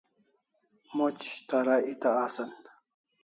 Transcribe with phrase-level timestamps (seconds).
[0.95, 2.51] Moch tara eta asan